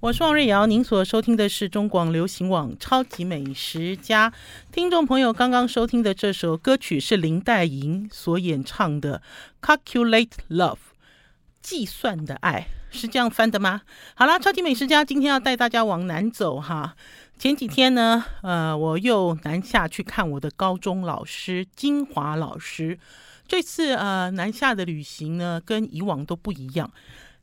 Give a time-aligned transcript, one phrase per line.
[0.00, 4.30] 我是王瑞瑶，您所收听的是中广流行网《超级美食家》。
[4.70, 9.20] 听众朋友刚刚收听的这首歌曲是林黛莹所演唱的
[9.76, 10.74] 《Calculate Love》，
[11.60, 13.82] 计算的爱是这样翻的吗？
[14.14, 16.94] 好啦，超级美食家今天要带大家往南走哈。
[17.36, 23.00] 前几天呢，呃，我又南下去看我的高中老师金华老师。
[23.48, 26.88] 这次呃南下的旅行呢，跟以往都不一样。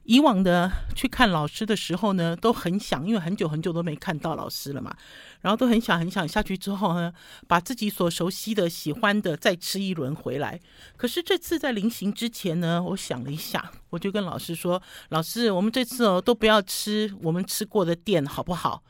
[0.05, 4.95] 以往的去看老师的时候呢，都很想，因为很久很久都没看到老师了嘛，
[5.41, 7.11] 然后都很想很想下去之后呢，
[7.47, 10.59] 把自己所熟悉的、喜欢的再吃一轮回来。
[10.95, 18.83] 可是这次在临行之前呢，我想了一下，我就跟老师说：“老师，我们这次哦都不要吃我们吃过的店，好不好？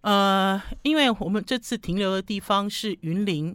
[0.00, 3.54] 呃，因为我们这次停留的地方是云林，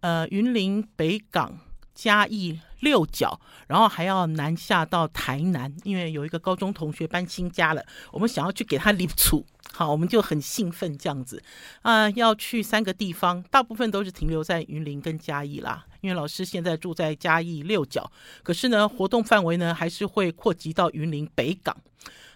[0.00, 1.58] 呃，云林北港。”
[1.96, 7.82] 嘉义六角，然后还要南下到台南，因为有一个高中同学搬新家了，
[8.12, 11.42] 我们想要去给他立储，好，我们就很兴奋这样子
[11.80, 18.08] 啊、要去三个地方，大部分都是停留在云林跟嘉义啦，因为老师现在住在嘉义六角，
[18.42, 21.74] 可是呢，活动范围呢还是会扩及到云林北港，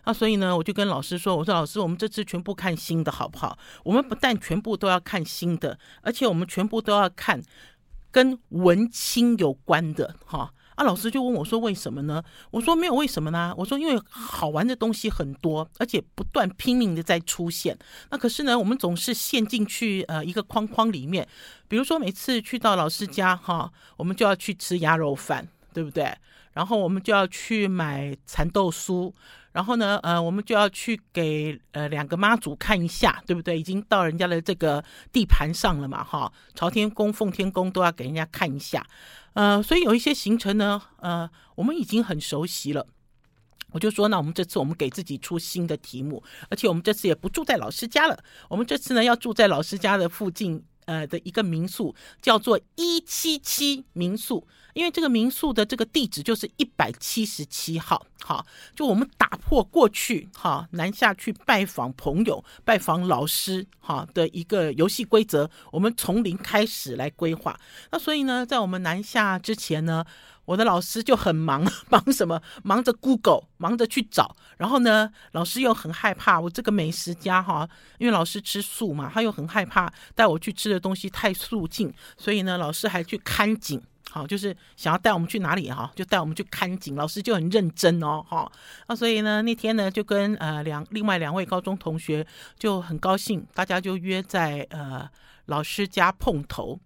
[0.07, 3.59] 那所以呢，我就跟老师说，我说老师，我们这次全部看新的好不好？
[3.85, 7.43] 我们不但全部都要看新的，而且我们全部都要看。
[8.11, 13.55] 跟文青有关的哈啊，老师就问我说：“为什么呢？”我说：“没有为什么呢？
[13.59, 17.79] 我说因为好玩的东西很多，而且不断拼命的在出现。
[18.11, 21.29] 那可是呢，我们总是陷进去呃一个框框里面。
[21.69, 26.17] 比如说每次去到老师家哈，我们就要去吃鸭肉饭，对不对？
[26.53, 29.13] 然后我们就要去买蚕豆酥。”
[29.53, 33.59] 然后呢，呃，我们就要去给呃两个妈祖看一下，对不对？
[33.59, 38.87] 已经到人家的这个地盘上了嘛，哈，朝天宫、奉天宫都要给人家看一下，
[39.33, 42.87] 呃，所以有一些行程呢，呃，我们已经很熟悉了。
[43.73, 48.17] 我就说，那我们这次我们给自己出新的题目，而且我们这次也不住在老师家了，
[48.49, 50.65] 我们这次呢要住在老师家的附近。
[50.87, 58.05] 呃的一个民宿叫做一七七民宿，因为这个民宿的这个地址就是一百七十七号。
[58.23, 58.45] 好，
[58.75, 67.59] 就我们打破过去哈南下去拜访朋友、拜访老师哈的一个游戏规则，我们从零开始来规划。
[67.91, 70.05] 那所以呢，在我们南下之前呢。
[70.47, 72.43] 我的老师就很忙， 忙什么？
[72.65, 74.35] 忙着 Google，忙着去找。
[74.57, 83.81] 然后呢，老师又很害怕我这个美食家哈，因为老师吃素嘛，他又很害怕带我去吃的东西太素净，所以呢，老师还去看景，
[84.11, 86.97] 好，就是想要带我们去哪里哈，就带我们去看景。
[86.97, 88.51] 老师就很认真哦，哈，
[88.89, 92.27] 那所以呢，那天呢，就跟呃两另外两位高中同学
[92.59, 95.09] 就很高兴，大家就约在呃
[95.47, 96.79] 老师家碰头。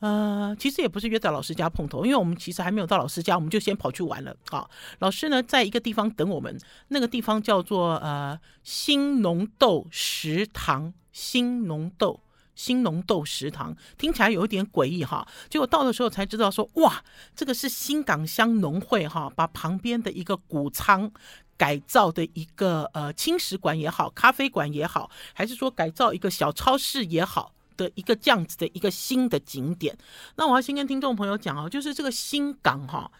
[0.00, 4.36] 呃，其实也不是约在老师家碰头，因为我们其实还没有到老师家，我们就先跑去玩了。
[4.50, 4.68] 好，
[4.98, 6.58] 老师呢，在一个地方等我们，
[6.88, 12.20] 那个地方叫做呃新农豆食堂，新农豆
[12.54, 15.26] 兴农豆食堂，听起来有一点诡异哈。
[15.48, 17.02] 结果到的时候才知道说，哇，
[17.34, 21.10] 这个是新港乡农会哈，把旁边的一个谷仓
[21.56, 27.52] 改造的一个呃轻食馆也好，咖啡馆也好，还是说改造一个小超市也好。
[27.76, 29.98] 的一个这样子的一个新的景点，
[30.36, 33.10] 那我要先跟听众朋友讲哦，就是这个新港哈，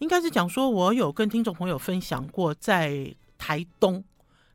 [0.00, 4.04] 应该是讲说，我有跟听众朋友分享过，在台东，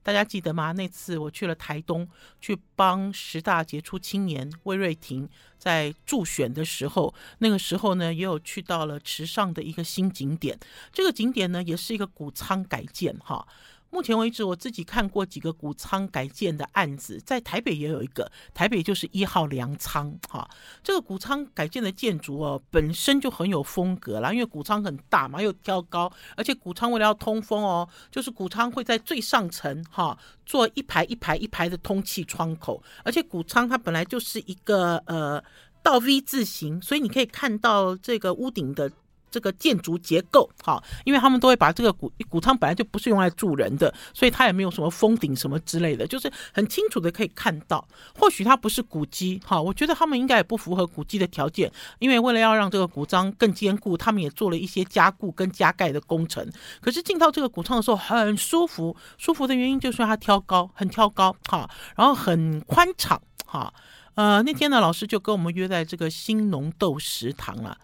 [0.08, 0.72] 大家记得吗？
[0.72, 2.08] 那次我去了台东，
[2.40, 10.58] 去帮十大杰出青年魏瑞婷在助选的时候，那个时候呢，也有去到了池上的一个新景点，
[10.94, 13.46] 这个景点呢，也是一个谷仓改建哈。
[13.90, 20.48] 目前为止，我自己看过几个谷仓改建的案子，在台北也有一个，台北就是一号粮仓哈。
[20.84, 35.44] 这个谷仓改建的建筑哦，本身就很有风格啦，因为谷仓很大嘛，又挑高，而且谷仓为了要通风哦，就是谷仓会在最上层哈做一排一排一排的通气窗口，而且谷仓它本来就是一个呃
[35.82, 38.92] 倒 V 字形，所以你可以看到这个屋顶的。
[39.38, 47.88] 这个建筑结构好，因为他们都会把这个谷谷仓本来就不是用来住人的，所以它也没有什么封顶什么之类的，就是很清楚的可以看到。
[48.18, 56.44] 或许它不是古迹，哈，我觉得他们应该也不符合古迹的条件，因为为了要让这个古仓更坚固，他们也做了一些加固跟加盖的工程。
[56.82, 63.72] 可是进到这个谷仓的时候很舒服，舒服的原因就是它挑高，很挑高，哈，然后很宽敞，哈，
[64.16, 67.78] 呃，那天呢，老师就跟我们约在这个新农豆食堂了。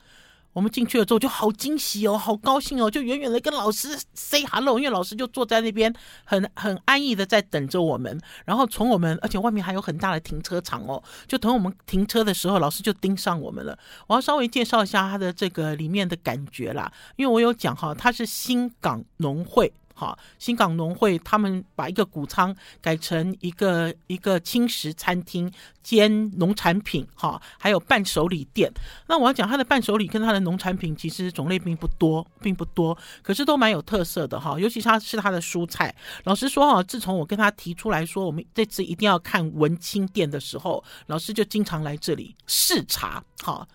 [0.54, 8.20] 我们进去了之后就好惊喜哦，好高兴哦，就远远的跟老师 say hello，因为老师就坐在那边很很安逸的在等着我们。
[8.46, 13.78] 然后从我们，而且外面还有很大的停车场哦，就等我们停车的时候，老师就盯上我们了。
[14.08, 25.52] 我要稍微介绍一下它的这个里面的感觉啦，因为我有讲哈，它是新港农会哈，新港农会他们把一个谷仓改成一个一个轻食餐厅
[25.82, 28.72] 兼农产品，哈，还有伴手礼店。
[29.08, 34.60] 那我要讲他的伴手礼跟他的农产品其实种类并不多，并不多，可是都蛮有特色的哈。
[34.60, 35.94] 尤其他是他的蔬菜，
[36.24, 43.68] 老实说哈，自从我跟他提出来说我们这次一定要看文青店的时候，老师就经常来这里视察，哈。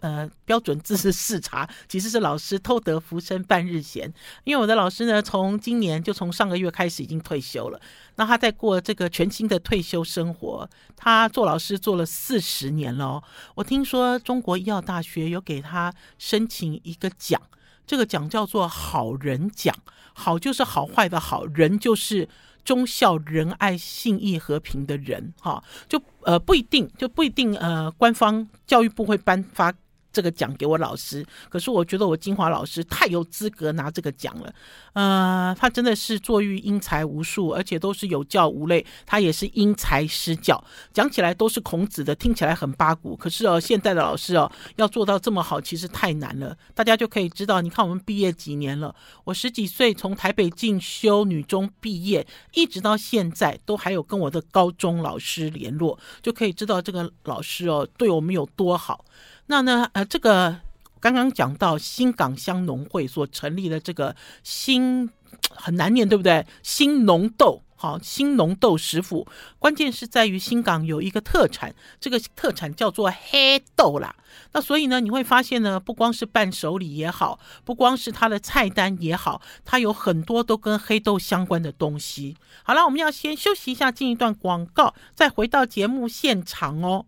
[0.00, 4.12] 呃，标准字是视察，其实是老师偷得浮生半日闲。
[4.44, 7.80] 因为我的老师呢，从今年就从上个月开始已经退休了。
[8.16, 13.22] 那他在过这个全新的退休生活，他做老师做了四十年了。
[13.54, 17.40] 我听说中国医药大学有给他申请一个奖，
[17.86, 19.74] 这个奖叫做好人奖。
[20.12, 22.28] 好就是好坏的好，人就是
[22.64, 25.32] 忠孝仁爱信义和平的人。
[25.40, 29.72] 哈，就呃不一定，就不一定呃，官方教育部会颁发。
[30.12, 34.52] 这个奖给我老师，可是我觉得我金华老师太有资格拿这个奖了。
[34.92, 38.84] 呃，他真的是作育英才无数，而且都是有教无类。
[39.06, 40.62] 他也是因材施教，
[40.92, 43.16] 讲起来都是孔子的，听起来很八股。
[43.16, 46.56] 可是哦，现在的老师哦，要做到这么好，其实太难了。
[46.74, 59.04] 大家就可以知道，你看我们毕业几年了，我十几岁从台北进修女中毕业，一直到现在都还有跟我的高中老师联络，就可以知道这个老师哦，对我们有多好。
[59.50, 60.60] 那呢，呃，这个
[61.00, 64.14] 刚刚讲到新港乡农会所成立的这个
[64.44, 65.10] 新
[65.50, 66.46] 很难念，对不对？
[66.62, 69.26] 新农豆，好，新农豆食府，
[69.58, 74.14] 关键是在于新港有一个特产，这个特产叫做黑豆啦。
[74.52, 82.36] 那所以呢，你会发现呢，不光是伴手礼也好，不光是它的菜单也好，它有很多都跟黑豆相关的东西。
[82.62, 87.06] 好了，我们要先休息一下，进一段广告，再回到节目现场哦。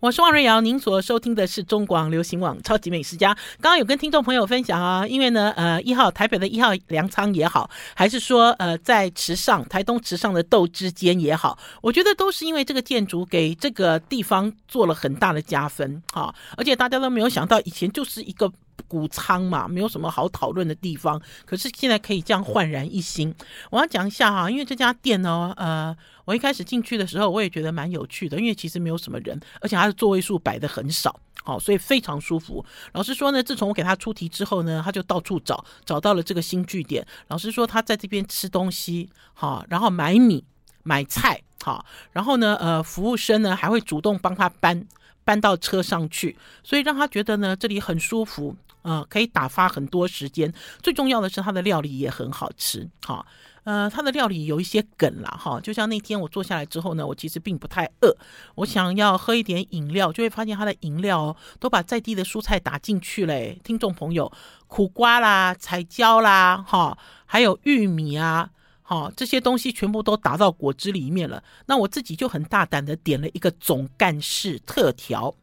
[0.00, 3.32] 我是王瑞瑶，您所收听的是中广流行网超级美食家。
[3.60, 18.52] 刚刚有跟听众朋友分享啊，因为呢，呃，一号台北的一号粮仓也好，还是说呃，在池上台东池上的豆之间也好，我觉得都是因为这个建筑给这个地方做了很大的加分啊，而且大家都没有想到，以前就是一个。
[18.82, 21.20] 谷仓嘛，没有什么好讨论的地方。
[21.44, 23.34] 可是现在可以这样焕然一新。
[23.70, 32.64] 我要讲一下哈，因为这家店呢，呃，我一开始进去的时候，我也觉得蛮有趣的，因为其实没有什么人，而且它的座位数摆得很少，好，所以非常舒服。
[32.92, 37.06] 老实说呢，自从我给他出题之后呢，他就到处找，找到了这个新据点。
[37.28, 40.44] 老实说，他在这边吃东西，好，然后买米、
[40.82, 44.86] 买菜，好，然后呢，呃，服务生呢还会主动帮他搬。
[45.24, 50.52] 搬到车上去，所以让他觉得呢，这里很舒服，呃，可以打发很多时间。
[50.82, 53.24] 最重要的是，它的料理也很好吃，哈，
[53.64, 58.16] 呃，它的料理有一些梗啦，哈，就像那天我坐下来之后呢，我其实并不太饿，
[58.56, 64.30] 我想要喝一点饮料，就会发现它的饮料都把在地的蔬菜打进去了，听众朋友，
[64.66, 68.50] 苦瓜啦、彩椒啦，哈，还有玉米啊。
[68.84, 71.42] 好，这些东西全部都打到果汁里面了。
[71.66, 75.34] 那我自己就很大胆的点了一个总干事特调，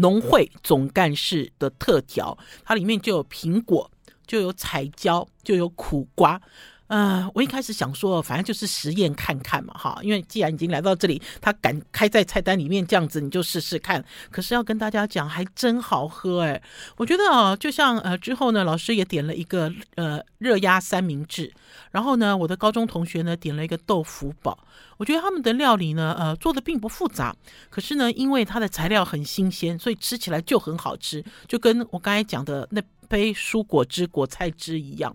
[0.00, 3.90] 农会总干事的特调，它里面就有苹果，
[4.26, 6.40] 就有彩椒，就有苦瓜。
[6.88, 14.04] 呃，我一开始想说，反正就是实验看看嘛，哈，因为既然已经来到这里，他敢开在菜单里面这样子，你就试试看。
[14.28, 16.60] 可是要跟大家讲，还真好喝哎！
[16.96, 21.52] 我觉得啊，就像呃之后呢，老师也点了一个呃热压三明治，
[21.92, 24.58] 然后呢，我的高中同学呢点了一个豆腐堡。
[24.96, 27.32] 我觉得他们的料理呢，呃，做的并不复杂，
[27.70, 32.82] 可是呢，因为它的材料很新鲜，所以吃起来就很好吃，就跟我刚才讲的那。
[33.10, 35.12] 杯蔬果汁、果菜汁一样，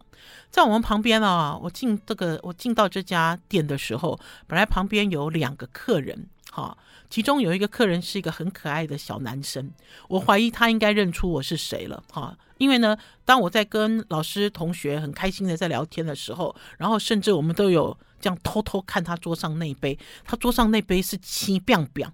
[0.49, 6.77] 在我们旁边啊，我进这个，我进到这家店的时候，本来旁边有两个客人，哈，
[7.09, 9.69] 其中有一个客人是一个很可爱的小男生，
[10.07, 22.09] 我怀疑他应该认出我是谁了，哈，因为呢，当我在跟老师、同学很开心的在聊天的时候，然后甚至我们都有这样偷偷看他桌上那杯，他桌上那杯是青变变，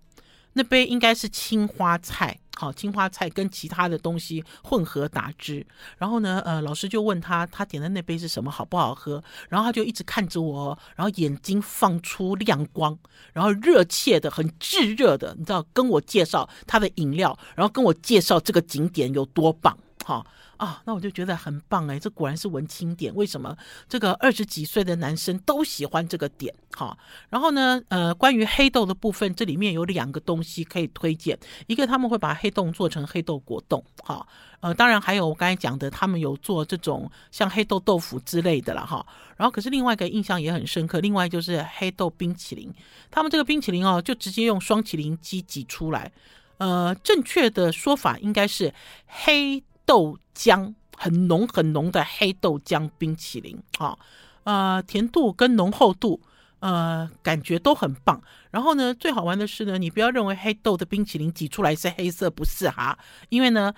[0.53, 2.39] 那杯应该是青花菜。
[2.61, 5.65] 好，青花菜跟其他的东西混合打汁，
[5.97, 9.23] 然后呢，呃，老师就问他，他点的那杯是什么，好不好喝？
[9.49, 12.95] 然后他就一直看着我，然后眼睛放出亮光，
[13.33, 19.75] 然后热切的、很炙热的，你知道，跟我介绍他的饮料，然后跟我介绍这个景点有多棒，
[20.05, 20.23] 哈。
[20.61, 23.11] 啊，那我就觉得很棒哎，这果然是文青点。
[23.15, 23.57] 为什么
[23.89, 26.53] 这个二十几岁的男生都喜欢这个点？
[26.77, 26.95] 哈，
[27.31, 31.35] 然后呢，呃，关于黑豆的部分，这里面有两个东西可以推荐。
[31.65, 34.23] 一个他们会把黑豆做成黑豆果冻，哈，
[34.59, 39.03] 呃，当然还有我刚才讲的，他们有做这种像黑豆豆腐之类的了，哈。
[39.37, 42.71] 然后可是另外一个印象也很深刻，另外就是黑豆冰淇淋，
[43.09, 46.11] 他们这个冰淇淋哦，就直接用双淇淋机挤出来。
[46.59, 48.71] 呃，正确的说法应该是
[49.07, 53.97] 黑豆浆，很浓很浓的黑豆浆冰淇淋啊，
[54.45, 56.21] 呃，甜度跟浓厚度，
[56.59, 58.21] 呃，感觉都很棒。
[58.51, 63.73] 然后呢，最好玩的是呢，你不要认为黑豆的冰淇淋挤出来是黑色，不是哈，因为呢。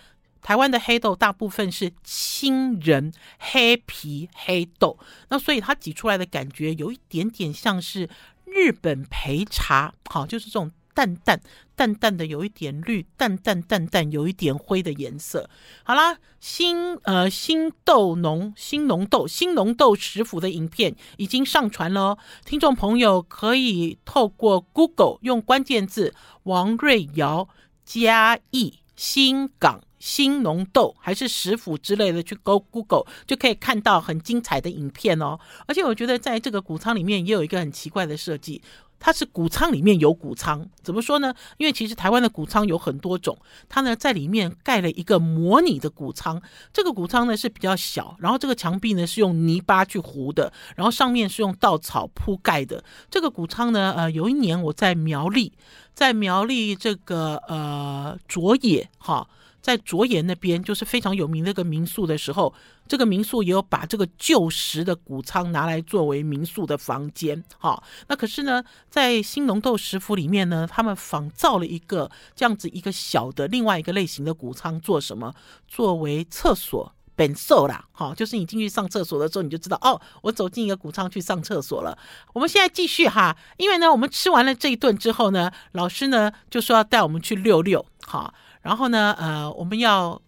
[0.46, 8.10] 台湾的黑豆大部分是青仁黑皮黑豆，那所以它挤出来的感觉有一点点像是
[8.44, 11.42] 日本焙茶，好，就是这种淡淡
[11.76, 15.50] 淡淡的，有一点绿，淡淡淡淡有一点灰的颜色。
[15.84, 27.50] 好啦，新呃新豆农新农豆新农豆食府的影片已经上传了哦，听众朋友可以透过 Google 用关键字王瑞瑶
[27.84, 29.82] 嘉义新港。
[30.04, 35.40] 新农豆还是食府之类的，去 Go Google 就可以看到很精彩的影片哦。
[35.66, 38.62] 而且我觉得在这个谷仓里面也有一个很奇怪的设计，
[39.06, 41.36] 它是谷仓里面有谷仓，怎么说呢？
[41.58, 46.42] 因为其实台湾的谷仓有很多种，它呢在里面盖了一个模拟的谷仓。
[46.72, 52.82] 这个谷仓呢是比较小，然后这个墙壁呢是用泥巴去糊的，然后上面是用稻草铺盖的。
[53.12, 55.52] 这个谷仓呢，呃，有一年我在苗栗，
[55.94, 59.28] 在苗栗这个呃卓野哈。
[59.64, 62.54] 在卓岩那边，就是非常有名的一个民宿的时候，
[62.86, 67.42] 这个民宿也有把这个旧时的谷仓拿来作为民宿的房间。
[67.58, 75.34] 好，那可是呢，在新农豆食府里面呢，他们仿造了一个这样子一个小的另外一个类型的谷仓，做什么？
[75.66, 77.86] 作为厕所，本色啦。
[77.94, 81.98] 好，就是你进去上厕所的时候，你就知道哦，我走进一个谷仓去上厕所了。
[82.34, 87.86] 我们现在继续哈，因为呢，我们吃完了这一顿之后呢，老师呢就说要带我们去溜溜。
[88.06, 88.34] 好。
[88.64, 90.20] 然后呢，呃，我们要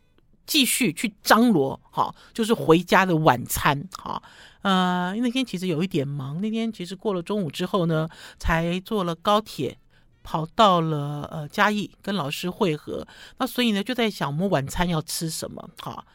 [0.45, 4.21] 继续去张罗，好，就是回家的晚餐，好，
[4.61, 9.77] 呃，那天其实有一点忙，那天其实过了中午之后呢，才坐了高铁
[10.21, 13.07] 跑到了呃嘉义跟老师会合，
[13.39, 16.05] 那所以呢就在想我们晚餐要吃什么，好，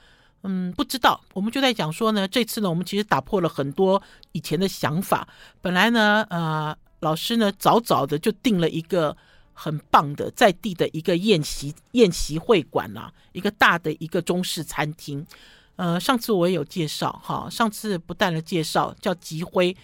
[0.42, 4.00] 嗯，不知道，我们就在讲说呢，这次呢我们其实打破了很多
[4.32, 5.26] 以前的想法，
[5.62, 9.16] 本来呢，呃，老师呢早早的就定了一个。
[9.62, 15.26] 很棒的，在地的一个宴席宴席会馆啊，一个大的一个中式餐厅。
[15.76, 19.76] 呃，上次我也有介绍哈，上次不但的介绍叫吉辉。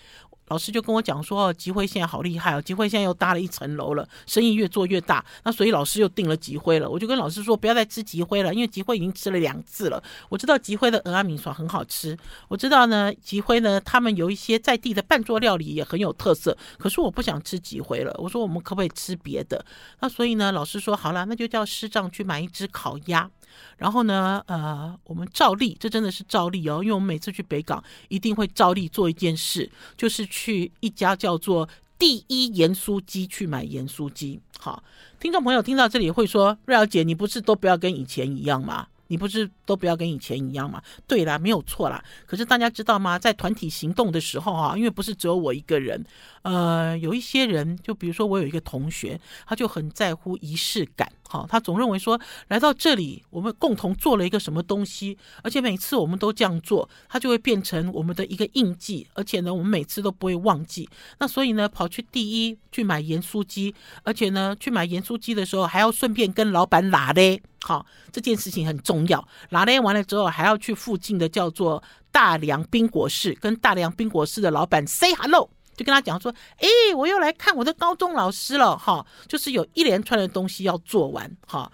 [0.48, 5.24] 老师就跟我讲说，吉辉现在好厉害哦，吉辉现在又搭了一层楼了，生意越做越大。
[5.44, 6.88] 那所以老师又订了吉辉了。
[6.88, 10.02] 我就跟老师说，不要再吃吉辉了，因为吉辉已经吃了两次了。
[10.28, 12.16] 我知道吉辉的蚵仔面线很好吃，
[12.48, 16.56] 我知道呢，吉辉呢，他们有一些在地的半桌料理也很有特色。
[16.78, 19.64] 可是我不想吃吉辉了，我说我们可不可以吃别的？
[20.00, 23.28] 那所以呢，老师说好了，那就叫师长去买一只烤鸭。
[23.78, 34.40] 然后呢，呃，我们照例，这真的是照例哦，因为我们每次去北港一定会照例做一件事，就是去一家叫做第一盐酥鸡去买盐酥鸡。
[34.58, 34.82] 好，
[35.20, 38.88] 听众朋友听到这里会说，瑞瑶姐，你不是都不要跟以前一样吗？
[39.08, 40.82] 你不是都不要跟以前一样吗？
[41.06, 42.02] 对啦，没有错啦。
[42.26, 43.18] 可是大家知道吗？
[43.18, 46.04] 在团体行动的时候啊，因为不是只有我一个人，
[46.42, 51.10] 呃，有一些人，就比如说我有一个同学，他就很在乎仪式感。
[51.28, 60.88] 好，他总认为说来到这里，我们共同做了一个什么东西，而且每次我们都这样做，他就会变成我们的一个印记，而且呢，我们每次都不会忘记。
[61.18, 67.42] 那所以呢，跑去第一去买盐酥鸡，而且呢，去买盐酥鸡的时候还要顺便跟老板拉嘞。
[67.66, 69.26] 好，这件事情很重要。
[69.50, 71.82] 拿捏完了之后，还要去附近的叫做
[72.12, 81.68] 大良冰果室，跟大良冰果室的老板 say hello，就跟他讲说，哎，我又来看我的高中老师了，哈，就是有一连串的东西要做完，哈，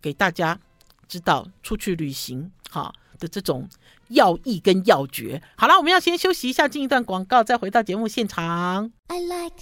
[0.00, 0.56] 给大家
[1.08, 3.68] 知道出去旅行，哈的这种
[4.10, 5.42] 要义跟要诀。
[5.56, 8.92] 好了，我们要先休息一下，进一段广告，再回到节目现场。
[9.08, 9.56] I like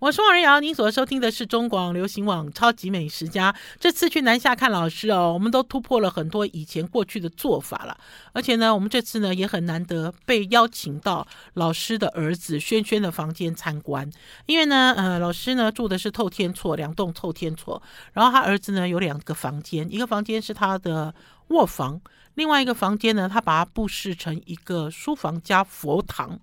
[0.00, 3.52] 我是王瑞瑶，您所收听的是中广流行网《超级美食家》。
[3.80, 7.98] 这次去南下看老师哦，我们都突破了很多以前过去的做法了。
[8.32, 14.08] 而且呢，我们这次呢也很难得被邀请到老师的儿子轩轩的房间参观。
[14.46, 21.12] 因为呢，呃，老师呢住的是透天厝，两栋透天厝，然后他儿子呢有两个房间，一个房间是他的
[21.48, 22.00] 卧房，
[22.38, 26.38] 另外一个房间呢，他把它布置成一个书房加佛堂。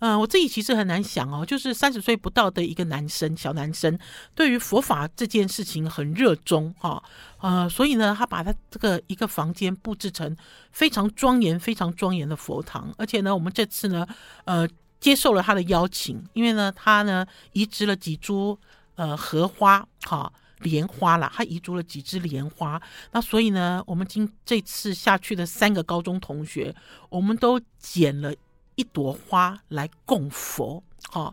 [0.00, 3.98] 嗯，我自己其实很难想哦，就是三十岁不到的一个男生，小男生，
[4.34, 7.02] 对于佛法这件事情很热衷哈，
[7.40, 10.36] 呃，所以呢，他把他这个一个房间布置成
[10.70, 14.06] 非常庄严、非常庄严的佛堂，而且呢，我们这次呢，
[14.44, 14.68] 呃，
[15.00, 18.58] 接受了他的邀请，因为呢，他呢移植了几株
[18.96, 20.30] 呃荷花，哈，
[20.62, 26.74] 莲花啦，他移植了几枝莲花，那所以呢，我们今这次下去的三个高中同学，
[27.08, 28.34] 我们都捡了。
[28.74, 31.32] 一朵花来供佛，哦，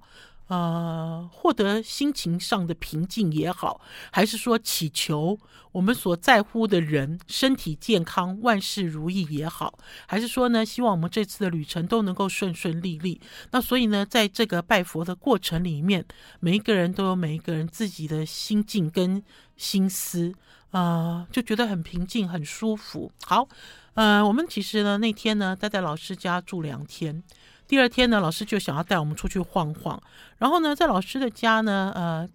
[0.49, 3.79] 呃，获得心情上的平静也好，
[4.11, 5.37] 还是说祈求
[5.71, 9.77] 我们所在乎的人身体健康、万事如意也好，
[10.07, 13.21] 还是说呢，希望我们这次的旅程都能够顺顺利利。
[13.51, 16.03] 那所以呢，在这个拜佛的过程里面，
[16.39, 19.23] 每一个人都有每一个人自己的心境跟
[19.55, 20.33] 心思，
[20.71, 23.11] 呃，就觉得很平静、很舒服。
[23.21, 23.47] 好，
[23.93, 27.21] 呃，我们其实呢，那天呢，待在老师家住两天。
[27.69, 30.01] 第二天呢，老师就想要带我们出去晃晃。
[30.39, 32.27] 然后呢，在老师的家呢，呃，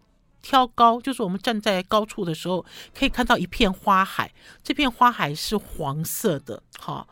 [0.43, 2.65] 挑高，就是我们站在高处的时候，
[2.97, 4.33] 可以看到一片花海。
[4.63, 6.63] 这片花海是黄色的。
[6.79, 7.09] 好，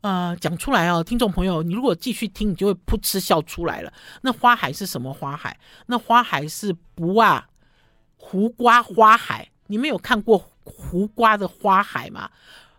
[0.00, 3.92] 呃，讲出来哦，听众朋友，你如果继续听，你就会噗嗤笑出来了。
[4.22, 5.56] 那花海是什么花海？
[5.86, 7.46] 那花海是不啊，
[8.16, 9.48] 胡瓜花海。
[9.68, 12.28] 你们有看过胡瓜的花海吗？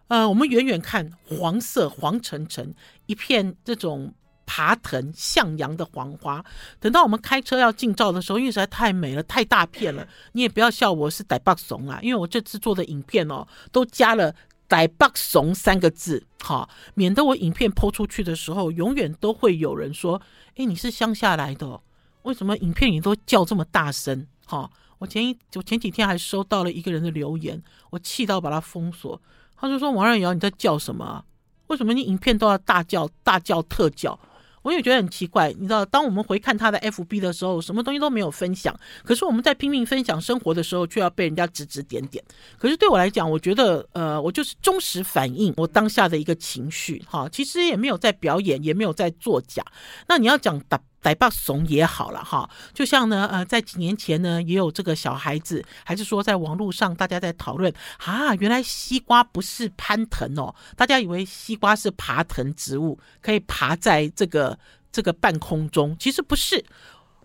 [0.09, 2.73] 呃，我们远远看，黄色黄澄澄
[3.05, 4.13] 一片这种。
[4.53, 6.43] 爬藤向阳的黄花，
[6.77, 14.35] 等到我们开车要进照的时候，因为实在太美了，太大片了， 你也不要笑我是歹霸怂啦，因为我这次做的影片哦，都加了
[14.67, 20.21] 歹霸怂三个字，好，免得我影片 po 出去的时候，永远都会有人说，
[20.57, 21.81] 哎，你是乡下来的哦，
[22.23, 24.27] 为什么影片你都叫这么大声？
[24.45, 29.21] 哈，我前一我前几天还收到了一个人的留言，我气到把他封锁，
[29.55, 31.23] 他就说王瑞瑶你在叫什么？
[31.67, 34.19] 为什么你影片都要大叫大叫特叫？
[34.61, 38.77] 我也觉得很奇怪，你知道，当我们回看他的 FB 的时候，什么东西都没有分享。
[39.03, 42.23] 可是我们在拼命分享生活的时候，却要被人家指指点点。
[42.57, 49.63] 可是对我来讲，我觉得，呃，我就是忠实反映我当下的一个情绪，哈，其实也没有在表演，也没有在作假。
[50.07, 50.79] 那你要讲打。
[51.01, 64.57] 台北怂也好了哈，就像呢，呃，在几年前呢，也有这个小孩子，还是说在网络上大家在讨论啊，原来西瓜不是攀藤哦，大家以为西瓜是爬藤植物，可以爬在这个
[64.91, 66.63] 这个半空中，其实不是。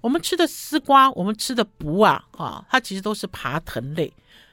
[0.02, 4.12] 我们吃的丝瓜，我们吃的卜啊，哈，它其实都是爬藤类。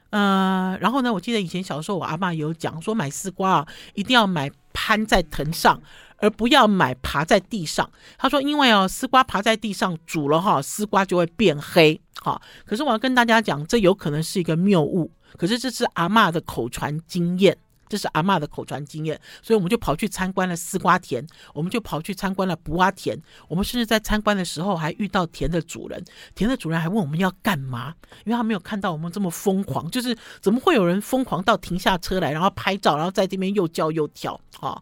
[0.10, 5.82] 呃，然后呢，我记得以前小时候我阿嬷有讲说，买丝瓜啊，一定要买攀在藤上。
[6.18, 7.92] 而不要买爬在地上。
[8.18, 12.00] 他说：“因为哦，丝瓜爬在地上煮了哈，丝瓜就会变黑。
[12.22, 15.12] 哈，可是我要跟大家讲，这有可能是一个谬误。
[15.38, 17.57] 可是这是阿妈的口传经验，
[17.94, 19.22] 这是阿妈的口传经验。
[19.44, 23.22] 所以我们就跑去参观了丝瓜田，我们就跑去参观了卜仔田。
[23.48, 26.03] 我们甚至在参观的时候还遇到田的主人，
[26.34, 27.94] 田的主人还问我们要干嘛，
[28.25, 34.82] 因为他没有看到我们这么疯狂，就是怎么会有人疯狂到停下车来，然后拍照，然后在这边又叫又跳，哈。”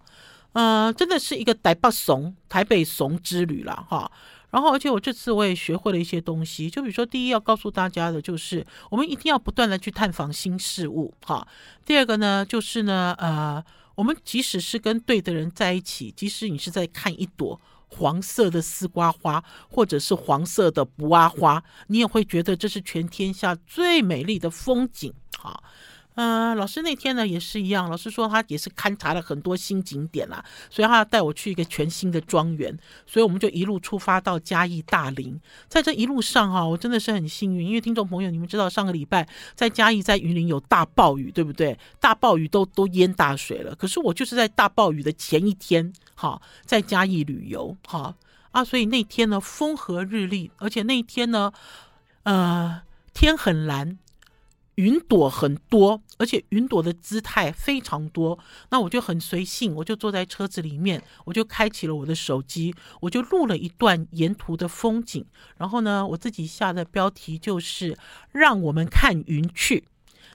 [0.54, 4.12] 呃，真的是一个台北怂台北怂之旅了哈。
[4.51, 11.47] 然后，而且我这次我也学会了一些东西，就比如说，第一要告诉大家的就是，我们一定要不断的去探访新事物哈。
[11.85, 13.63] 第二个呢，就是呢，呃，
[13.95, 25.63] 我们即使是跟对的人在一起，即使你是在看一朵黄色的丝瓜花，或者是黄色的不阿花，你也会觉得这是全天下最美丽的风景哈。
[26.15, 35.39] 呃，老师那天呢也是一样，老师说他也是勘察了很多新景点啦，所以他要带我去一个全新的庄园，所以我们就一路出发到嘉义大林。
[35.69, 41.80] 在这一路上哈、啊，我真的是很幸运，因为听众朋友你们知道上个礼拜在嘉义在云林有大暴雨，对不对？
[42.02, 48.13] 大暴雨都都淹大水了，可是我就是在大暴雨的前一天，哈，在嘉义旅游，哈
[48.52, 51.54] 啊，所以那天呢风和日丽，而且那天呢，
[52.24, 52.82] 呃，
[53.13, 53.97] 天很蓝。
[54.75, 58.39] 云朵很多，而且云朵的姿态非常多。
[58.69, 65.25] 那我就很随性，我就坐在车子里面，我就开启了我的手机，我就录了一段沿途的风景。
[65.57, 67.97] 然后呢，我自己下的标题就是
[68.31, 69.84] “让我们看云去”。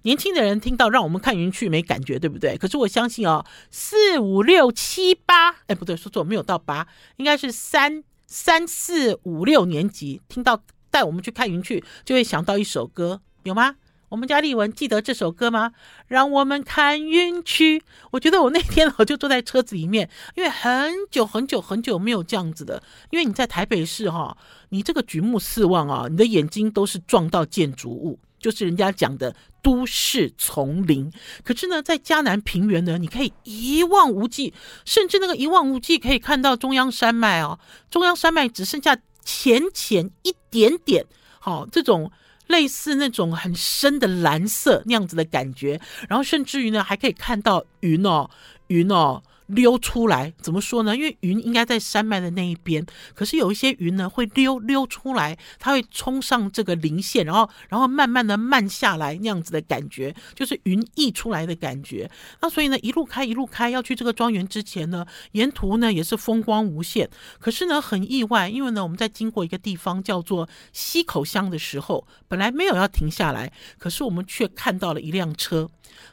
[0.03, 2.57] 年轻的人听到“让我们看云去”没感觉，对不对？
[2.57, 13.77] 可是我相信哦，四五六七八，哎，不对，说错，没有到八，应该是三三四五六年级听到带我们去看云去，就会想到一首歌，有吗？
[14.09, 15.73] 我们家丽文记得这首歌吗？
[16.07, 17.83] 让我们看云去。
[18.12, 22.81] 我觉得我那天我就坐在车子里面，因为很久很久很久没有这样子的。
[23.11, 24.37] 因为你在台北市哈，
[24.69, 31.11] 你这个举目四望啊，你的眼睛都是撞到建筑物，就是人家讲的都市丛林。
[31.42, 37.59] 可是呢，在嘉南平原呢，你可以一望无际，甚至那个一望无际可以看到中央山脉哦。
[37.90, 41.05] 中央山脉只剩下浅浅一点点，
[41.40, 42.12] 好这种。
[42.47, 48.31] 类似那种很深的蓝色那样子的感觉，然后甚至于呢，还可以看到云哦，
[48.69, 50.97] 云哦，溜出来，怎么说呢？
[50.97, 62.11] 因为云应该在山脉的那一边，可是有一些云呢会溜溜出来，它会冲上这个零线，然后然后慢慢的慢下来那样子的感觉，就是云溢出来的感觉。
[62.41, 67.09] 那所以呢，一路开一路开，要去这个庄园之前呢，沿途呢也是风光无限。
[67.39, 75.69] 可是呢，很意外，因为呢我们在经过一个地方叫做溪口乡的时候，本来没有要停下来，可是我们却看到了一辆车。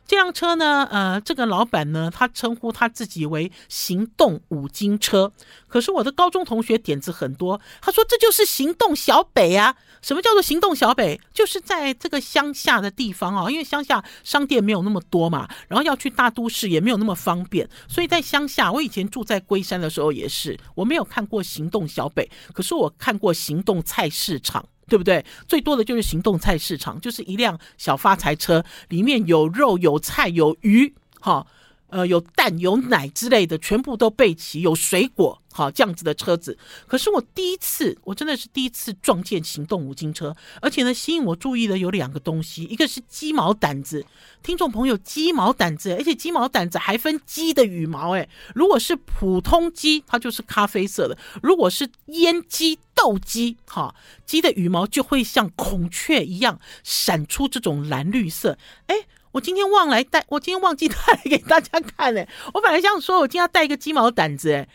[0.05, 5.31] 这辆车呢，呃，这个老板呢，他称呼他自己以为“行动五金车”。
[5.67, 9.75] 可是我的高中同学点子很多，他说这就是行动小北啊。
[10.01, 11.19] 什么叫做行动小北？
[11.33, 24.63] 就是在这个乡下的地方啊，因为乡下商店没有那么多嘛，然后要去大都市也没有那么方便，所以在乡下，我以前住在龟山的时候也是，我没有看过行动小北，可是我看过行动菜市场。
[24.85, 25.25] 对不对？
[25.47, 31.47] 最多的就是行动菜市场，就是一辆小发财车，里面有肉、有菜、有鱼，哈，
[31.93, 35.39] 呃，有蛋、有奶之类的，全部都备齐，有水果。
[35.51, 44.03] 好，这样子的车子，可是我第一次，我真的是第一次撞见行动五金车，而且呢，吸引我注意的有两个东西，一个是鸡毛掸子，
[44.41, 53.93] 听众朋友，鸡毛掸子，而且鸡毛掸子还分鸡的羽毛，哎，如果是普通鸡，它就是咖啡色的；如果是阉鸡、斗鸡，哈，
[54.25, 58.95] 鸡的羽毛就会像孔雀一样闪出这种蓝绿色，哎。
[59.33, 62.27] 我今天忘来带，我今天忘记带来给大家看嘞。
[62.53, 64.67] 我本来想说，我今天要带一个鸡毛掸子，哎。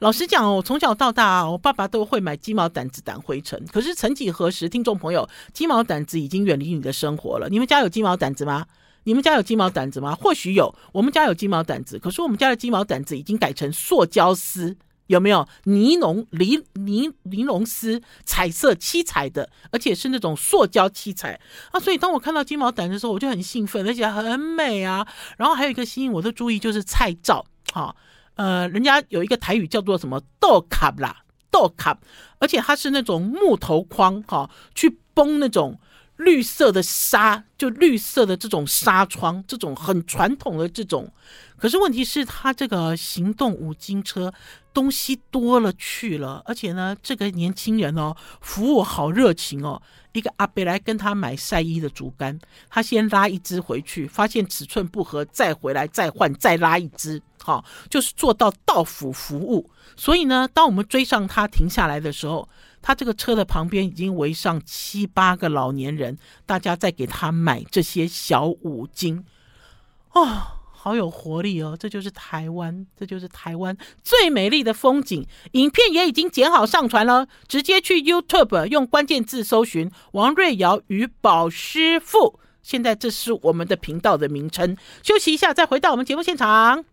[0.00, 3.64] 老实讲哦，我从小到大啊，我爸爸都会买鸡毛掸子掸灰尘。
[3.72, 7.48] 可是曾几何时，听众朋友，鸡毛掸子已经远离你的生活了。
[7.48, 8.66] 你们家有鸡毛掸子吗？
[9.04, 10.14] 你们家有鸡毛掸子吗？
[10.14, 15.46] 或许有，我们家有鸡毛掸子，可是我们家的鸡毛掸子已经改成塑胶丝，有没有？
[15.64, 21.38] 尼龙、尼尼尼龙丝，彩色七彩的，而且是那种塑胶七彩
[21.70, 21.80] 啊。
[21.80, 25.06] 所以当我看到金毛掸的时候，我就很兴奋，而且很美啊。
[25.36, 27.94] 然后还有一个吸引我的注意就是菜罩，哈。
[28.34, 31.98] 呃，人家有一个台语叫做什么豆卡啦，豆卡，
[32.38, 35.78] 而且它是那种木头框哈、去崩那种
[36.24, 41.12] 绿色的纱，就绿色的这种纱窗，这种很传统的这种。
[41.56, 44.32] 可是问题是，他这个行动五金车
[44.74, 49.80] 东西多了去了，而且呢，这个年轻人哦，服务好热情哦。
[50.12, 59.70] 一个阿伯来跟他买晒衣的竹竿，他先拉一只回去，发现尺寸不合，再回来再换，再拉一只，好、就是做到到府服务。
[59.96, 62.48] 所以呢，当我们追上他停下来的时候，
[62.80, 69.24] 他这个车的旁边已经围上七八个老年人，大家在给他买这些小五金，
[70.12, 70.58] 哦。
[70.84, 71.76] 好有活力哦！
[71.78, 75.24] 这就是台湾，这就是台湾最美丽的风景。
[75.52, 82.40] 影片也已经剪好上传了，直接去 YouTube 用关键字搜寻“王瑞瑶与宝师傅”。
[82.64, 84.76] 现在这是我们的频道的名称。
[85.04, 86.84] 休息一下，再回到我们节目现场。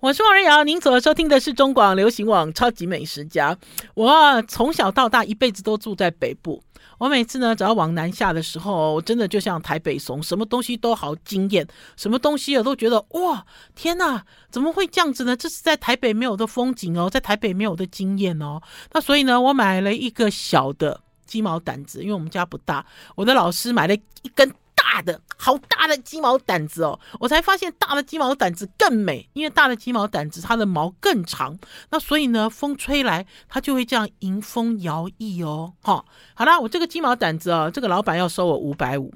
[0.00, 3.54] 我是王瑞瑶，您所收听的是中广流行网《超级美食家》。
[3.92, 6.62] 我从小到大一辈子都住在北部。
[6.96, 15.36] 我每次呢，只要往南下的时候，我真的就像台北怂，什么东西都好惊艳，什么东西我都觉得哇，天哪，怎么会这样子呢？
[15.36, 18.58] 这是在台北没有的风景哦，在台北没有的经验哦。
[18.92, 22.86] 那所以呢，我买了一个小的鸡毛掸子，因为我们家不大，
[23.16, 24.50] 我的老师买了一根。
[24.82, 31.58] 大的好大的鸡毛掸子哦，我才发现大的鸡毛掸子更美，因为大的鸡毛掸子它的毛更长，
[31.90, 35.72] 那所以呢，风吹来它就会这样迎风摇曳哦。
[35.82, 39.12] 好、好啦，我这个鸡毛掸子哦，这个老板要收我五百五，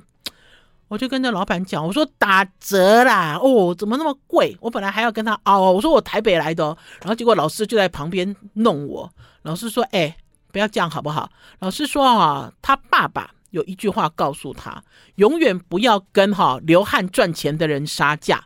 [0.88, 4.56] 我就跟着老板讲，我说打折啦，哦，怎么那么贵？
[4.60, 6.64] 我本来还要跟他拗，我说我台北来的，
[7.00, 9.10] 然后结果老师就在旁边弄我，
[9.42, 10.16] 老师说，哎，
[10.52, 11.28] 不要这样好不好？
[11.58, 13.30] 老师说啊，他爸爸。
[13.54, 14.82] 有一句话告诉他：
[15.14, 18.44] 永远不要跟哈流汗赚钱的人杀价。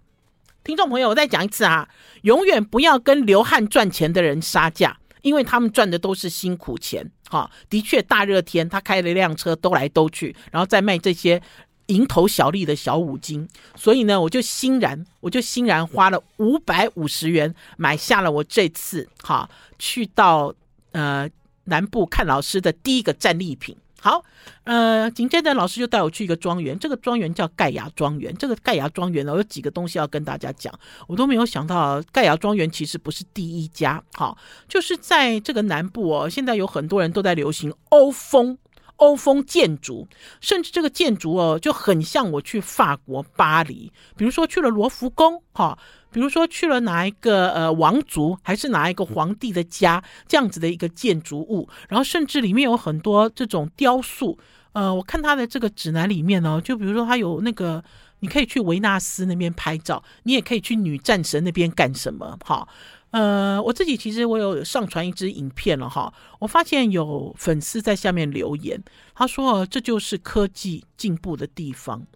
[0.62, 1.88] 听众朋友，我再讲一次啊，
[2.22, 7.10] 永远不要跟流汗赚钱的人杀价，因为他们赚的都是辛苦钱。
[7.30, 11.40] 哈，的确，大热天他开了一辆车兜来兜去，然后再卖这些
[11.86, 13.48] 蝇头小利的小五金。
[13.76, 20.54] 所以呢，我就欣然，我就欣然花了五百五十元买下了我这次哈去到
[20.92, 21.26] 呃
[21.64, 23.74] 南部看老师的第一个战利品。
[24.00, 24.24] 好，
[24.64, 28.34] 呃，紧接着老师就带我去一个庄园，这个庄园叫盖亚庄园。
[28.36, 30.72] 这个盖亚庄园呢，有几个东西要跟大家讲，
[31.06, 38.58] 我都没有想到，盖亚庄园其实不是第一家，好，就是在这个南部哦，现在有很多人都在流行欧风。
[38.98, 40.08] 欧风建筑，
[40.40, 45.78] 甚至这个建筑哦，就很像我去法国巴黎，比如说去了罗浮宫，哈，
[46.10, 54.38] 比如说去了哪一个呃王族，还是哪一个皇帝的家，这样子的一个建筑物，然后甚至里面有很多这种雕塑，
[54.72, 57.82] 呃，我看他的这个指南里面呢，就比如说他有那个，
[58.20, 62.38] 你可以去维纳斯那边拍照，你也可以去女战神那边干什么？
[62.44, 62.66] 哈，
[63.10, 68.82] 呃，我自己其实我有上传一支影片了哈，我发现有粉丝在下面留言，
[69.14, 72.06] 他说这就是科技进步的地方。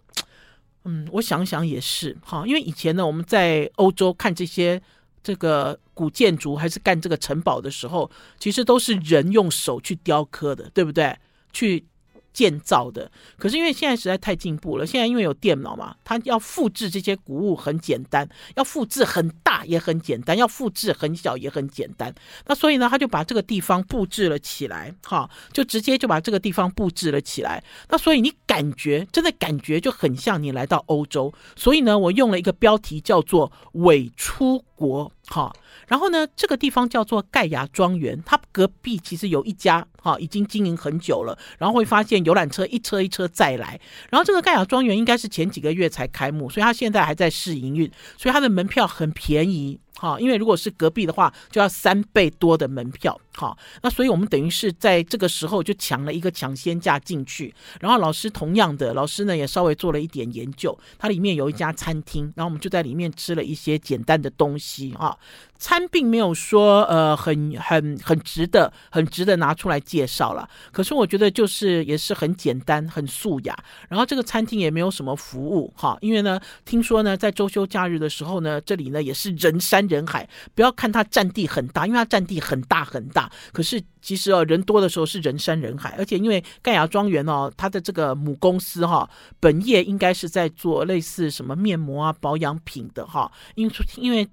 [0.85, 4.81] 嗯，我想想也是哈，因为以前呢，我们在欧洲看这些
[5.23, 11.17] 这个古建筑，还是干这个城堡的时候，其实都是人用手去雕刻的，对不对？
[11.51, 11.85] 去。
[12.33, 22.13] 建造的，可是因为现在实在太进步了，现在因为有电脑嘛，它要复制这些古物很简单，要复制很大也很简单，要复制很小也很简单。
[22.47, 27.63] 那所以呢，他就把这个地方布置了起来，哈，就直接就把这个地方布置了起来。
[27.89, 31.31] 那所以你感觉真的感觉就很像你来到欧洲。
[31.55, 35.53] 所以呢，我用了一个标题叫做“伪出国”，哈。
[35.93, 41.37] 然后呢，这个地方叫做盖亚庄园，它隔壁其实有一家哈，已经经营很久了。
[41.59, 43.79] 然后会发现游览车一车一车再来。
[44.09, 49.79] 然后这个盖亚庄园应该是前几个月才开幕，所以它现在还在试营运，所以它的门票很便宜。
[49.95, 53.21] 哈，因为如果是隔壁的话，就要三倍多的门票。
[53.35, 57.53] 好，那所以我们等于是在这个时候就抢了一个抢先价进去。
[57.79, 65.17] 然后老师同样的，老师呢也稍微做了一点研究，它里面有一家餐厅，然后我们就在里面吃了一些简单的东西啊。
[65.57, 73.57] 餐并没有说呃很很很值得很值得拿出来介绍了，可是我觉得就是也是很简单很素雅。
[73.87, 80.27] 然后这个餐厅也没有什么服务哈，因为呢听说呢在周休假日的时候呢，这里呢也是人山人海。
[80.53, 85.95] 不要看它占地很大，因为它占地很大很大，可是其实哦人多的时候是人山人海。
[85.97, 89.09] 而且因为盖亚庄园哦，它的这个母公司哈
[89.39, 94.27] 本业应该是在做类似什么面膜啊保养品的哈，因为因为。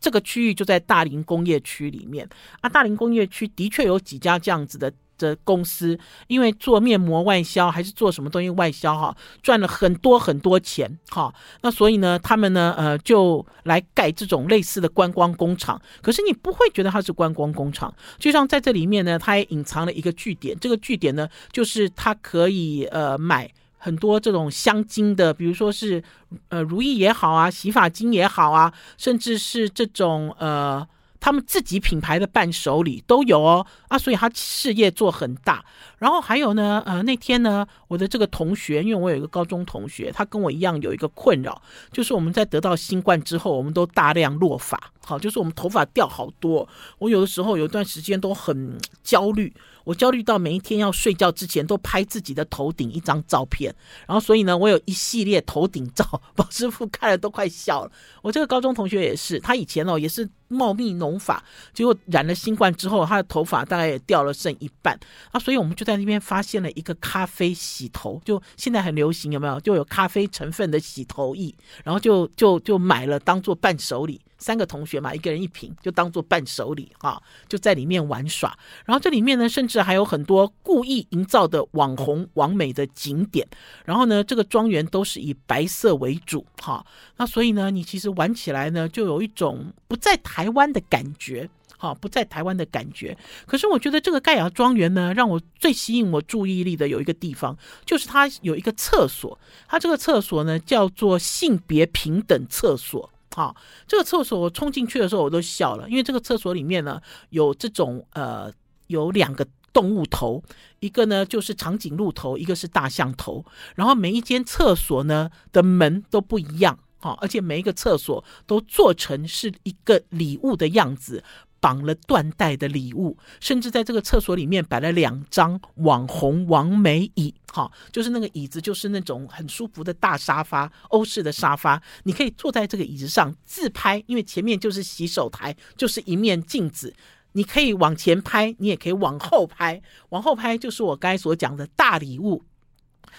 [0.00, 2.28] 这个区域就在大林工业区里面
[2.60, 4.92] 啊，大林工业区的确有几家这样子的
[5.24, 11.32] 的公司，因为做面膜外销还是做什么东西外销哈，赚了很多很多钱哈。
[11.62, 15.80] 那所以呢，他们呢，呃，就来盖这种类似的观光工厂。
[16.02, 20.54] 可是你不会觉得它是观光工厂，就像在这里面呢，它也隐藏了一个据点。
[20.60, 23.50] 这个据点呢，就是它可以呃买。
[23.76, 26.02] 很多这种香精的，比如说是
[26.48, 30.82] 呃如意也好啊，洗发精也好啊，甚至是这种呃
[31.24, 35.64] 他们自己品牌的伴手礼都有哦啊，所以他事业做很大。
[35.96, 46.68] 然后还有呢，呃那天呢，我的这个同学，因为我有一个高中同学，他跟我一样有一个困扰，就是我们在得到新冠之后，我们都大量落发，好，就是我们头发掉好多。
[46.98, 49.50] 我有的时候有一段时间都很焦虑。
[49.84, 53.74] 我焦虑到每一天要睡觉之前都拍自己的头顶一张照片，
[54.06, 57.92] 然后所以呢，我有一系列头顶照，宝师傅看了都快笑了。
[58.22, 64.98] 我这个高中同学也是，他以前哦也是茂密浓发，结果染了新冠之后，他的头发大概也掉了剩一半
[65.32, 69.60] 啊，所以我们就在那边发现了一个咖啡洗头，就现在很流行，有没有？
[69.60, 74.20] 就有咖啡成分的洗头液，然后就就就买了当做伴手礼。
[74.36, 78.54] 三个同学嘛，一个人一瓶，就当做伴手礼哈，就在里面玩耍。
[78.84, 83.46] 然后这里面呢，甚至还有很多故意营造的网红、网美的景点。
[83.86, 86.84] 然后呢，这个庄园都是以白色为主哈。
[87.16, 93.16] 那所以呢，你其实玩起来呢，就有一种不在台台湾的感觉哈，不在台湾的感觉。
[93.46, 99.38] 可是我觉得这个盖亚庄园呢，让我最吸引我注意力的有一个地方，就是它有一个厕所。
[99.66, 103.10] 它这个厕所呢，叫做性别平等厕所。
[103.34, 103.56] 好，
[103.88, 108.52] 这个厕所我冲进去的时候我都笑了，因为这个厕所里面呢有这种呃
[108.88, 110.44] 有两个动物头，
[110.80, 113.42] 一个呢就是长颈鹿头，一个是大象头，
[113.76, 121.22] 然后每一间厕所呢的门都不一样，好，而且每一个厕所都做成是一个礼物的样子。
[121.60, 136.94] 绑了缎带的礼物，甚至在这个厕所里面摆了两张网红王美椅，哈，就是那个椅子，就是那种很舒服的大沙发，欧式的沙发，你可以坐在这个椅子上自拍，因为前面就是洗手台，就是一面镜子，
[137.32, 142.44] 你可以往前拍，你也可以往后拍，往后拍就是我刚才所讲的大礼物，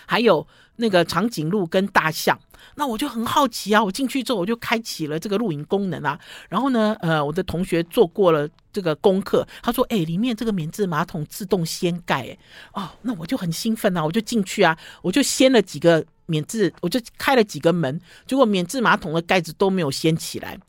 [0.05, 0.45] 还有
[0.77, 2.39] 那个长颈鹿跟大象。
[2.77, 12.38] 那我就很好奇啊，我进去之后我就开启了这个录影功能啊，然后呢，呃，我的同学做过了这个功课，他说，哎，里面这个免治马桶自动掀盖，哎，
[12.73, 20.60] 哦，那我就很兴奋啊，我就进去啊，我就掀了几个免治，我就开了几个门，结果免治马桶的盖子都没有掀起来，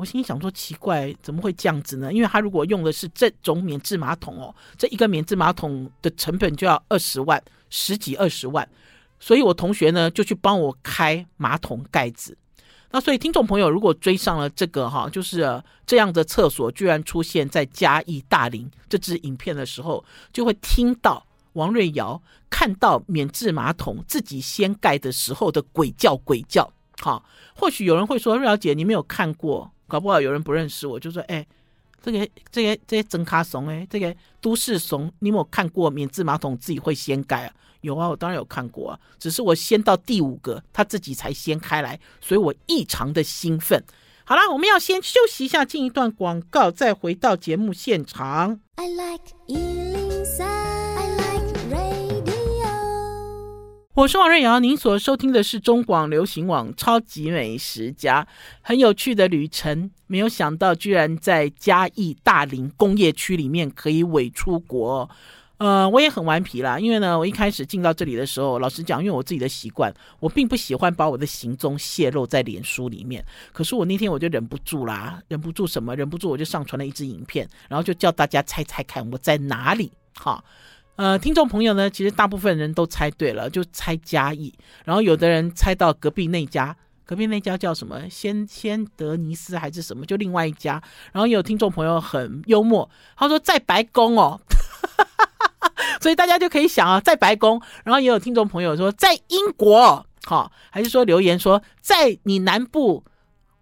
[0.00, 2.10] 我心想说奇怪，怎么会这样子呢？
[2.10, 8.66] 因为他如果用的是这种免治马桶哦，这一个免治马桶的成本就要二十万，十几二十万。
[9.18, 12.34] 所以我同学呢就去帮我开马桶盖子，
[12.90, 26.72] 那所以听众朋友如果追上了这个哈，就是这样的厕所居然出现在嘉义大林这支影片的时候，就会听到王瑞瑶看到免治马桶自己掀盖的时候的鬼叫鬼叫。
[27.02, 27.22] 好，
[27.54, 31.44] 或许有人会说瑞瑶姐你没有看过，搞不好有人不认识我，就说哎，
[32.00, 37.52] 这个这个这些真卡怂哎，这个都市怂，你有没有看过免治马桶自己会掀盖啊？
[37.82, 43.82] 有啊，我当然有看过啊，只是我掀到第五个，它自己才掀开来，所以我异常的兴奋。
[44.24, 48.60] 好啦，我们要先休息一下，进一段广告，再回到节目现场。
[48.76, 50.79] I like 103,
[53.94, 58.22] 我是王瑞瑶，您所收听的是中广流行网《超级美食家》，
[58.60, 59.90] 很有趣的旅程。
[60.06, 65.10] 没有想到，居然在嘉义大林工业区里面可以伪出国。
[65.58, 73.22] 呃，我也很顽皮啦，因为呢，我一开始进到这里的时候，老实讲，因为我自己的习惯，我并不喜欢把我的行踪泄露在脸书里面。
[73.52, 75.96] 可是我那天我就忍不住啦，忍不住什么？
[75.96, 79.90] 忍不住我就上传了一支影片，然后就叫大家猜猜看我在哪里。
[80.14, 80.42] 哈，
[80.96, 84.52] 呃，听众朋友呢，其实大部分人都猜对了，就猜嘉义，
[84.84, 86.76] 然后有的人猜到隔壁那家，
[87.06, 88.08] 隔壁那家叫什么？
[88.10, 90.04] 先先德尼斯还是什么？
[90.04, 90.82] 就另外一家。
[91.12, 94.38] 然后也有听众朋友很幽默，他说在白宫哦。
[96.02, 103.04] 所以大家就可以想啊，在白宫，然后也有听众朋友说在英国，好，还是说留言说在你南部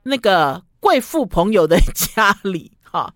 [0.03, 3.12] 那个贵妇朋友的家里，哈，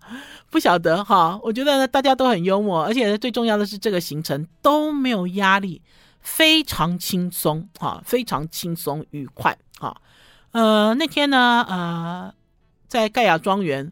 [0.49, 1.39] 不晓得哈。
[1.43, 5.81] 我觉得呢，大家都很幽默，而且最重要的是这个行程都没有压力，
[6.21, 9.95] 非常轻松，哈，非常轻松愉快，哈。
[10.51, 12.33] 呃，那天呢，呃，
[12.87, 13.91] 在盖亚庄园。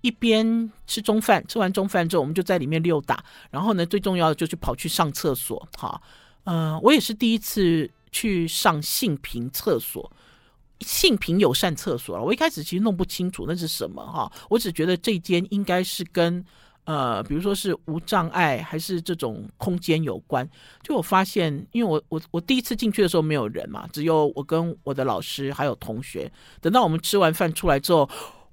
[0.00, 3.22] 一边吃中饭，吃完中饭之后，我们就在里面溜达。
[3.50, 5.68] 然后呢，最重要的就是跑去上厕所。
[5.76, 6.00] 哈，
[6.44, 10.08] 呃，我也是第一次去上性平厕所，
[10.80, 12.24] 性平友善厕所了。
[12.24, 16.44] 我一开始其实弄不清楚那是什么哈，我只觉得这间应该是跟
[16.84, 20.48] 呃，比如说是无障碍还是这种空间有关。
[20.82, 26.30] 就我发现，因为我我我第一次进去的时候没有人嘛，只有我跟我的老师还有同学。
[26.60, 28.08] 等到我们吃完饭出来之后。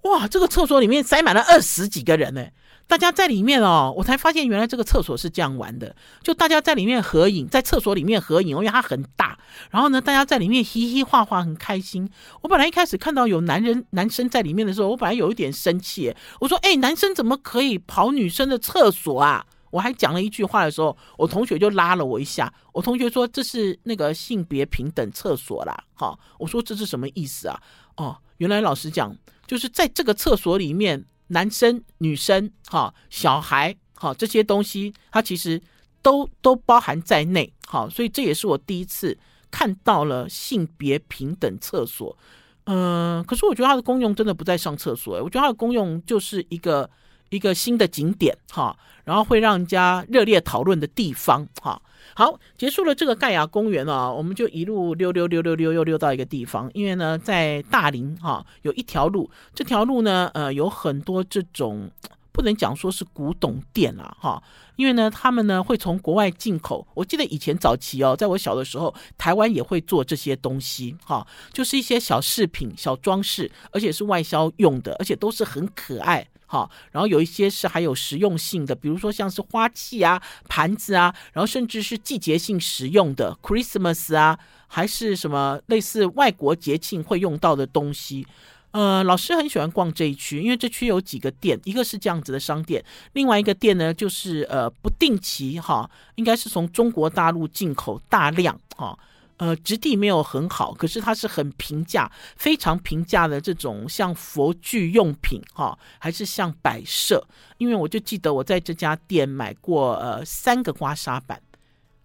[0.06, 2.46] 哇，这个厕所里面塞满了二十几个人呢！
[2.86, 9.25] 大家在里面哦，我才发现原来这个厕所是这样玩的，就大家在里面合影，在厕所里面合影，因为它很大。
[9.72, 12.10] 然后呢，大家在里面嘻嘻哈哈，很开心。
[12.42, 22.54] 我本来一开始看到有男人、男生在里面的时候，我本来有一点生气，我说：“哎，男生怎么可以跑女生的厕所啊？”我还讲了一句话的时候，我同学就拉了我一下。
[22.72, 27.62] 我同学说：“这是那个性别平等厕所啦。”好，我说这是什么意思啊？
[27.98, 29.16] 哦，原来老师讲。
[29.48, 35.62] 就是在这个厕所里面，男生、女生、哈、小孩、哈这些东西，它其实
[36.02, 39.16] 都都包含在内，好，所以这也是我第一次
[39.56, 42.18] 看到了性别平等厕所。
[42.66, 46.90] 嗯、可是我觉得它的功用真的不在上厕所，我觉得它的功用就是一个
[47.30, 51.82] 一个新的景点，哈，然后会让人家热烈讨论的地方，哈。
[52.14, 56.70] 好，结束了这个盖亚公园啊，我们就一路溜溜溜溜溜又溜到一个地方。
[56.74, 61.90] 因为呢，在大林哈、有一条路，这条路呢，呃，有很多这种
[62.36, 64.44] 不能讲说是古董店啊哈。
[64.76, 66.86] 因为呢，他们呢会从国外进口。
[66.94, 76.28] 我记得以前早期哦，在我小的时候，台湾也会做这些东西哈，就是一些小饰品、小装饰，而且是外销用的，而且都是很可爱。
[76.48, 88.28] 好，然后有一些是还有实用性的，比如说像是花器啊、盘子啊，然后甚至是季节性使用的 Christmas 啊，还是什么类似外国节庆会用到的东西。
[88.76, 92.84] 呃，老师很喜欢逛这一区，因为这区有几个店，一个是这样子的商店，
[93.14, 99.00] 另外一个店呢就是呃不定期哈，应该是从中国大陆进口大量哈。
[99.38, 107.26] 呃，质地没有很好，可是它是很平价、非常平价的这种像佛具用品哈、还是像摆设。
[107.58, 111.42] 因为我就记得我在这家店买过呃三个刮痧板，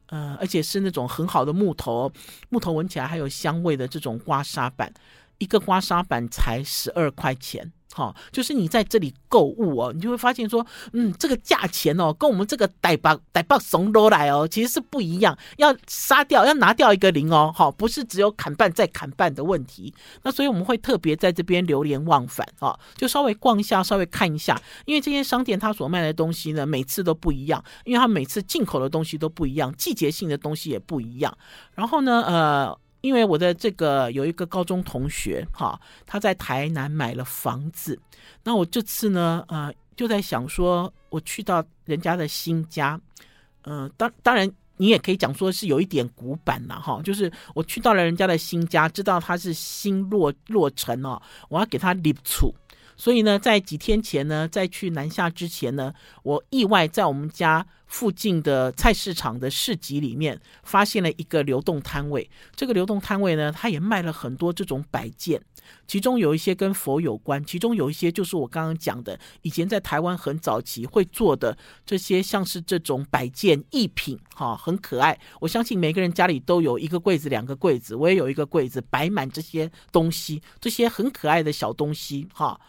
[0.07, 2.13] 呃，而且是那种很好的木头，
[2.49, 4.93] 木头闻起来还有香味的这种刮痧板，
[5.41, 7.73] 一个刮痧板才十二块钱。
[7.93, 15.37] 好，就是你在这里购物哦，你就会发现说，嗯，这个价钱哦，跟我们这个台北台北怂都来哦，其实是不一样。
[15.57, 19.93] 要杀掉，要拿掉一个零哦，好，不是只有砍半再砍半的问题。
[20.23, 31.37] 那所以我们会特别在这边流连忘返啊，就稍微逛一下，稍微看一下，因为这些商店它所卖的东西呢，每次都不一样，因为它每次进口的东西都不一样，季节性的东西也不一样。
[31.75, 32.79] 然后呢，呃。
[33.01, 37.99] 因为我的这个有一个高中同学哈，他在台南买了房子，
[38.45, 43.01] 那我这次呢，呃，就在想说，我去到人家的新家，
[43.63, 52.55] 嗯、当当然你也可以讲说是有一点古板了哈，就是我去到了人家的新家，知道他是新落落成哦，我要给他立处，
[53.01, 62.31] 所以呢，在几天前呢，在去南下之前呢，我意外在我们家附近的菜市场的市集里面，发现了一个流动摊位。
[62.55, 65.41] 这个流动摊位呢，它也卖了很多这种摆件，
[65.87, 75.19] 其中有一些跟佛有关，其中有一些就是我刚刚讲的，以前在台湾很早期会做的这些，像是这种摆件艺品，哈，很可爱。
[75.41, 82.61] 我相信每个人家里都有一个柜子、两个柜子，我也有一个柜子，摆满这些东西，这些很可爱的小东西，哈。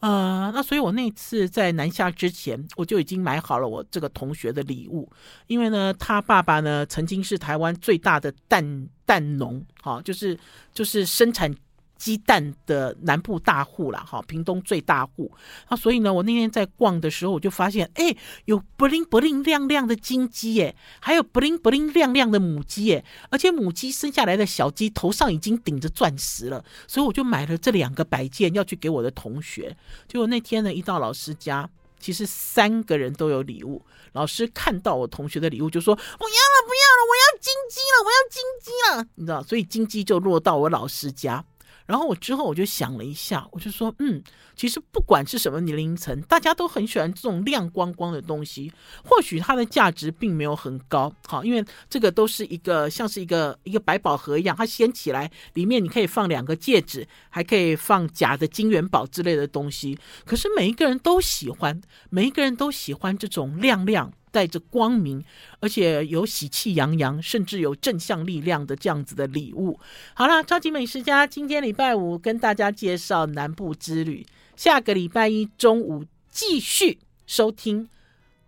[0.00, 5.10] 呃，那所以我那次在南下之前，我就已经买好了我这个同学的礼物，
[5.46, 10.38] 因为呢，他爸爸呢曾经是台湾最大的蛋蛋农，哈，就是
[10.72, 11.54] 就是生产。
[11.96, 15.30] 鸡蛋的南部大户啦，哈，屏东最大户。
[15.68, 29.76] 那所以呢，我那天在逛的时候，我就发现，哎，有 bling bling 亮亮的金鸡耶，还有 bling bling 亮亮的母鸡耶，而且母鸡生下来的小鸡头上已经顶着钻石了，所以我就买了这两个摆件要去给我的同学。
[30.08, 31.68] 结果那天呢，一到老师家，
[31.98, 33.82] 其实三个人都有礼物。
[34.12, 41.44] 老师看到我同学的礼物，就说：“不要了，不要了，我要金鸡了，我要金鸡了。”你知道，所以金鸡就落到我老师家。
[41.86, 44.22] 然后我之后我就想了一下，我就说，嗯，
[44.54, 48.72] 其实不管是什么年龄层，大家都很喜欢这种亮光光的东西。
[49.04, 59.98] 或许它的价值并没有很高，好，因为这个都是一个像是一个一个百宝盒一样，它掀起来，里面你可以放两个戒指，还可以放假的金元宝之类的东西。
[60.24, 61.80] 可是每一个人都喜欢，
[62.10, 64.12] 每一个人都喜欢这种亮亮。
[64.36, 65.24] 带着光明，
[65.60, 69.80] 而且有喜气洋洋，甚至有正向力量的这样子的礼物。
[70.12, 77.88] 好啦，超级美食家今天礼拜五跟大家介绍南部之旅，下个礼拜一中午继续收听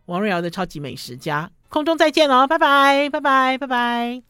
[0.04, 4.22] 王瑞瑶的超级美食家，空中再见哦，拜拜，拜拜，拜拜。